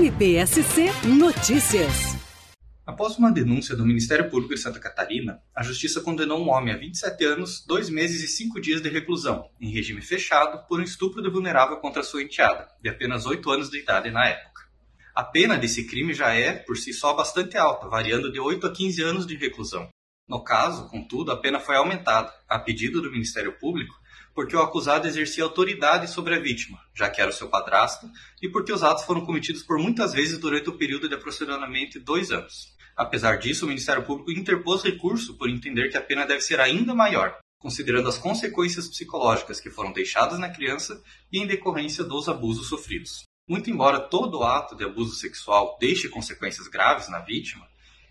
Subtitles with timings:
[0.00, 2.16] MPSC Notícias.
[2.86, 6.76] Após uma denúncia do Ministério Público de Santa Catarina, a Justiça condenou um homem a
[6.78, 11.20] 27 anos, 2 meses e 5 dias de reclusão, em regime fechado, por um estupro
[11.20, 14.62] de vulnerável contra sua enteada, de apenas 8 anos de idade na época.
[15.14, 18.72] A pena desse crime já é, por si só, bastante alta, variando de 8 a
[18.72, 19.86] 15 anos de reclusão.
[20.30, 23.96] No caso, contudo, a pena foi aumentada, a pedido do Ministério Público,
[24.32, 28.08] porque o acusado exercia autoridade sobre a vítima, já que era o seu padrasto,
[28.40, 32.30] e porque os atos foram cometidos por muitas vezes durante o período de aproximadamente dois
[32.30, 32.76] anos.
[32.96, 36.94] Apesar disso, o Ministério Público interpôs recurso por entender que a pena deve ser ainda
[36.94, 42.68] maior, considerando as consequências psicológicas que foram deixadas na criança e em decorrência dos abusos
[42.68, 43.24] sofridos.
[43.48, 47.66] Muito embora todo ato de abuso sexual deixe consequências graves na vítima,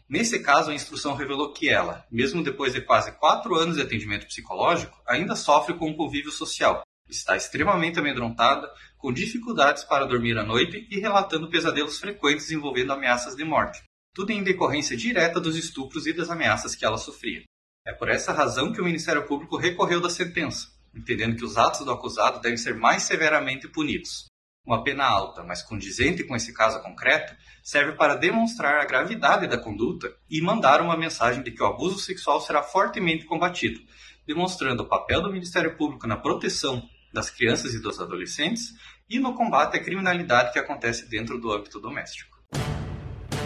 [0.09, 4.25] Nesse caso, a instrução revelou que ela, mesmo depois de quase quatro anos de atendimento
[4.25, 6.81] psicológico, ainda sofre com o convívio social.
[7.07, 13.35] Está extremamente amedrontada, com dificuldades para dormir à noite e relatando pesadelos frequentes envolvendo ameaças
[13.35, 13.83] de morte.
[14.15, 17.43] Tudo em decorrência direta dos estupros e das ameaças que ela sofria.
[17.85, 21.85] É por essa razão que o Ministério Público recorreu da sentença, entendendo que os atos
[21.85, 24.25] do acusado devem ser mais severamente punidos.
[24.69, 29.57] Uma pena alta, mas condizente com esse caso concreto, serve para demonstrar a gravidade da
[29.57, 33.79] conduta e mandar uma mensagem de que o abuso sexual será fortemente combatido,
[34.27, 38.75] demonstrando o papel do Ministério Público na proteção das crianças e dos adolescentes
[39.09, 42.37] e no combate à criminalidade que acontece dentro do âmbito doméstico.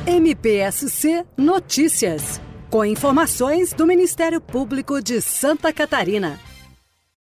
[0.05, 6.37] MPSC Notícias, com informações do Ministério Público de Santa Catarina.